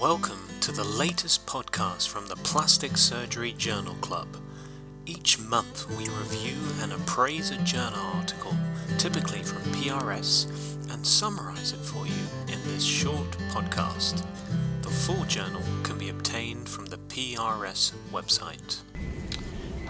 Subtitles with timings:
[0.00, 4.28] Welcome to the latest podcast from the Plastic Surgery Journal Club.
[5.06, 8.54] Each month we review and appraise a journal article,
[8.98, 10.52] typically from PRS,
[10.92, 12.12] and summarize it for you
[12.46, 14.22] in this short podcast.
[14.82, 18.80] The full journal can be obtained from the PRS website.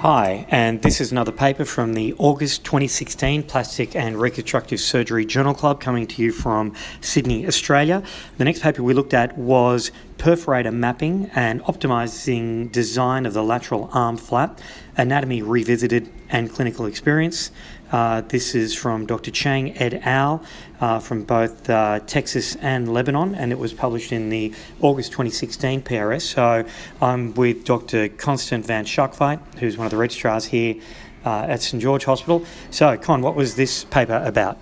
[0.00, 5.54] Hi, and this is another paper from the August 2016 Plastic and Reconstructive Surgery Journal
[5.54, 8.02] Club coming to you from Sydney, Australia.
[8.36, 13.90] The next paper we looked at was perforator mapping and optimizing design of the lateral
[13.92, 14.60] arm flap,
[14.96, 17.50] anatomy revisited and clinical experience.
[17.92, 19.30] Uh, this is from Dr.
[19.30, 20.42] Chang et al.
[20.78, 24.52] Uh, from both uh, Texas and Lebanon, and it was published in the
[24.82, 26.20] August 2016 PRS.
[26.20, 26.66] So
[27.00, 28.10] I'm with Dr.
[28.10, 30.74] Constant van Schakveit, who's one of the registrars here
[31.24, 32.44] uh, at St George Hospital.
[32.70, 34.58] So, Con, what was this paper about?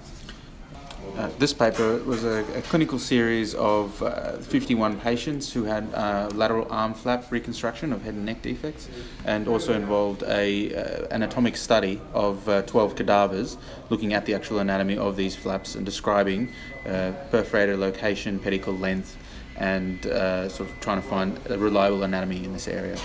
[1.17, 6.29] Uh, this paper was a, a clinical series of uh, 51 patients who had uh,
[6.35, 8.89] lateral arm flap reconstruction of head and neck defects,
[9.25, 13.56] and also involved a uh, anatomic study of uh, 12 cadavers,
[13.91, 16.48] looking at the actual anatomy of these flaps and describing
[16.84, 19.17] uh, perforator location, pedicle length,
[19.56, 22.97] and sort of trying to find a reliable anatomy in this area.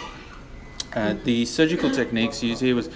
[0.93, 2.89] Uh, the surgical techniques used here was,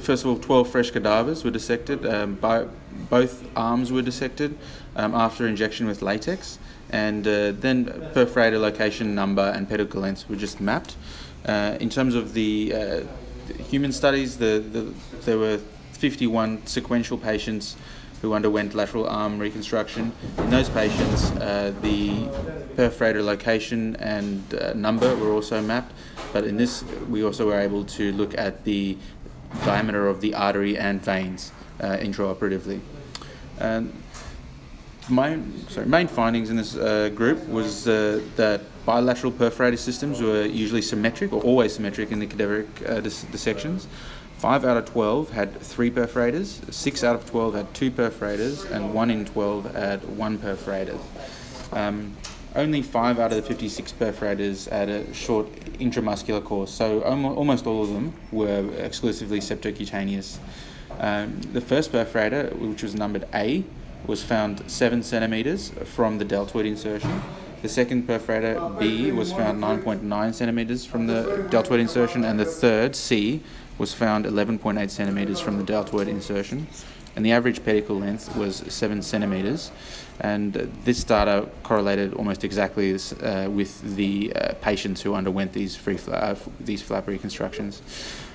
[0.00, 2.06] first of all, 12 fresh cadavers were dissected.
[2.06, 2.66] Um, by,
[3.12, 4.56] both arms were dissected
[4.96, 10.36] um, after injection with latex, and uh, then perforator location, number, and pedicle length were
[10.46, 10.96] just mapped.
[11.44, 13.00] Uh, in terms of the, uh,
[13.64, 14.94] human studies, the, the,
[15.26, 15.58] there were
[15.92, 17.76] 51 sequential patients
[18.22, 20.10] who underwent lateral arm reconstruction.
[20.38, 22.08] In those patients, uh, the
[22.76, 25.92] perforator location and uh, number were also mapped,
[26.32, 28.96] but in this, we also were able to look at the
[29.66, 32.80] diameter of the artery and veins uh, intraoperatively.
[33.62, 33.92] And
[35.08, 40.44] main, sorry, main findings in this uh, group was uh, that bilateral perforator systems were
[40.44, 43.86] usually symmetric or always symmetric in the cadaveric uh, dis- dissections.
[44.38, 48.92] Five out of 12 had three perforators, six out of 12 had two perforators, and
[48.92, 50.98] one in 12 had one perforator.
[51.72, 52.16] Um,
[52.56, 55.46] only five out of the 56 perforators had a short
[55.78, 60.38] intramuscular course, so almost all of them were exclusively septocutaneous.
[60.98, 63.64] Um, the first perforator, which was numbered A,
[64.06, 67.22] was found 7 centimeters from the deltoid insertion.
[67.62, 72.96] The second perforator B was found 9.9 centimeters from the deltoid insertion, and the third
[72.96, 73.42] C
[73.78, 76.66] was found 11.8 centimeters from the deltoid insertion,
[77.16, 79.70] and the average pedicle length was 7 centimeters.
[80.20, 80.52] And
[80.84, 86.14] this data correlated almost exactly uh, with the uh, patients who underwent these free fla-
[86.14, 87.82] uh, these flap reconstructions.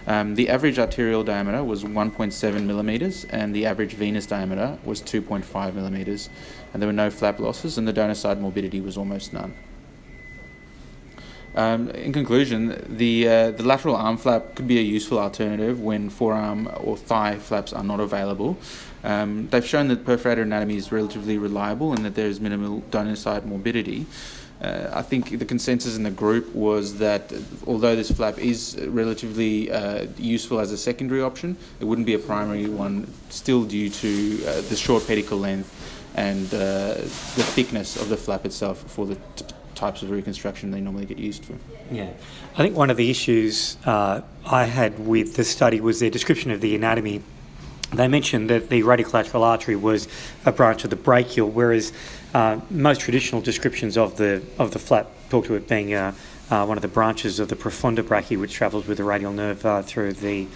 [0.08, 5.74] Um, the average arterial diameter was 1.7 millimeters, and the average venous diameter was 2.5
[5.74, 6.30] millimeters,
[6.74, 9.54] and there were no flap losses, and the donor site morbidity was almost none.
[11.58, 16.12] Um, in conclusion, the uh, the lateral arm flap could be a useful alternative when
[16.12, 18.60] forearm or thigh flaps are not available.
[19.04, 23.16] Um, they've shown that perforator anatomy is relatively reliable and that there is minimal donor
[23.16, 24.06] site morbidity.
[24.62, 27.34] Uh, I think the consensus in the group was that
[27.66, 32.20] although this flap is relatively uh, useful as a secondary option, it wouldn't be a
[32.20, 35.74] primary one, still due to uh, the short pedicle length
[36.14, 39.46] and uh, the thickness of the flap itself for the t-
[39.78, 41.54] types of reconstruction they normally get used for.
[41.92, 42.10] Yeah,
[42.54, 46.52] I think one of the issues uh, I had with the study was their description
[46.52, 47.22] of the anatomy.
[47.94, 50.10] They mentioned that the radial collateral artery was
[50.46, 51.94] a branch of the brachial, whereas
[52.34, 56.14] uh, most traditional descriptions of the of the flap talk to it being uh,
[56.50, 59.66] uh one of the branches of the profunda brachii, which travels with the radial nerve
[59.66, 60.48] uh, through the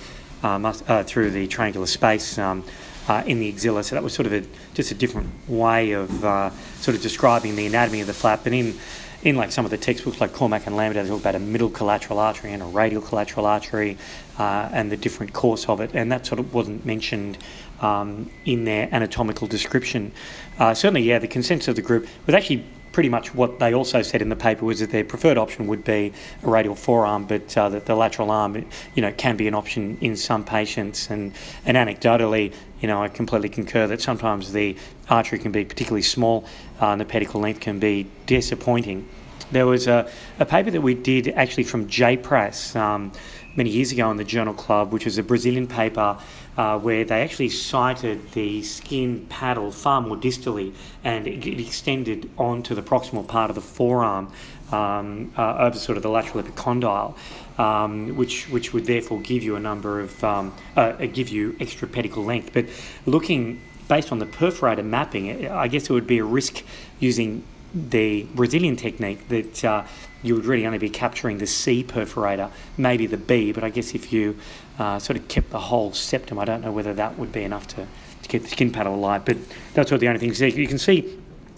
[0.44, 2.38] uh, through the triangular space.
[2.38, 2.64] Um,
[3.08, 3.84] uh, in the axilla.
[3.84, 4.44] So that was sort of a,
[4.74, 8.46] just a different way of uh, sort of describing the anatomy of the flap.
[8.46, 8.80] And in
[9.24, 11.70] in like some of the textbooks like Cormack and Lamberty, they talk about a middle
[11.70, 13.98] collateral artery and a radial collateral artery
[14.40, 17.38] uh, and the different course of it, and that sort of wasn't mentioned
[17.82, 20.12] um, in their anatomical description.
[20.58, 24.02] Uh, certainly, yeah, the consensus of the group was actually pretty much what they also
[24.02, 26.14] said in the paper was that their preferred option would be
[26.44, 28.66] a radial forearm, but uh, that the lateral arm,
[28.96, 31.10] you know, can be an option in some patients.
[31.10, 31.34] And,
[31.66, 34.76] and anecdotally, you know, I completely concur that sometimes the
[35.10, 36.46] artery can be particularly small
[36.82, 39.08] uh, and the pedicle length can be disappointing.
[39.52, 40.10] There was a,
[40.40, 43.12] a paper that we did actually from JPRAS um,
[43.56, 46.18] many years ago in the Journal Club, which was a Brazilian paper
[46.58, 52.74] uh, where they actually cited the skin paddle far more distally and it extended onto
[52.76, 54.32] the proximal part of the forearm
[54.72, 57.16] um, uh, over sort of the lateral epicondyle,
[57.60, 61.90] um, which which would therefore give you a number of um, uh, give you extra
[61.90, 62.52] pedicle length.
[62.54, 62.68] But
[63.06, 63.60] looking
[63.90, 66.64] based on the perforator mapping, I guess it would be a risk
[67.02, 69.84] using the Brazilian technique that uh,
[70.24, 73.96] you would really only be capturing the C perforator, maybe the B, but I guess
[73.96, 74.38] if you
[74.78, 77.68] uh, sort of kept the whole septum, I don't know whether that would be enough
[77.70, 77.88] to,
[78.24, 79.38] to keep the skin paddle alive, but
[79.74, 80.58] that's what the only thing.
[80.60, 81.18] You can see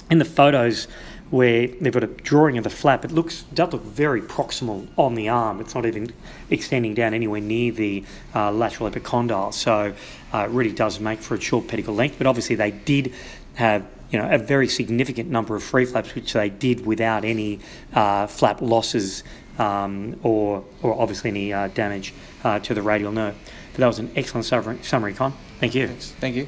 [0.09, 0.87] in the photos
[1.33, 5.15] where they've got a drawing of the flap, it looks does look very proximal on
[5.15, 5.59] the arm.
[5.59, 6.13] It's not even
[6.51, 8.03] extending down anywhere near the
[8.35, 9.95] uh, lateral epicondyle, so
[10.31, 12.19] uh, it really does make for a short pedicle length.
[12.19, 13.15] But obviously, they did
[13.55, 17.59] have you know a very significant number of free flaps, which they did without any
[17.95, 19.23] uh, flap losses
[19.57, 22.13] um, or or obviously any uh, damage
[22.43, 23.35] uh, to the radial nerve.
[23.71, 25.33] But that was an excellent summary, summary Con.
[25.59, 25.87] Thank you.
[25.87, 26.11] Thanks.
[26.11, 26.47] Thank you.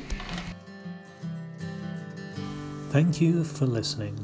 [2.91, 4.15] Thank you for listening.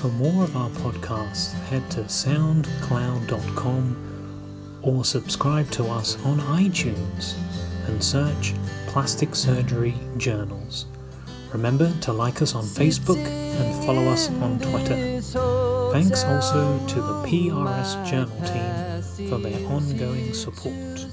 [0.00, 7.34] For more of our podcasts, head to soundcloud.com or subscribe to us on iTunes
[7.86, 8.54] and search
[8.86, 10.86] Plastic Surgery Journals.
[11.52, 15.20] Remember to like us on Facebook and follow us on Twitter.
[15.92, 18.72] Thanks also to the PRS Journal team
[19.28, 21.04] for their ongoing support.